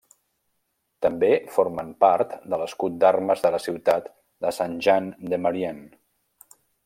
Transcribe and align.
També 1.05 1.29
formen 1.57 1.91
part 2.05 2.33
de 2.53 2.59
l'escut 2.63 2.97
d'armes 3.03 3.45
de 3.45 3.53
la 3.57 3.61
ciutat 3.67 4.11
de 4.47 4.55
Saint-Jean-de-Maurienne. 4.61 5.89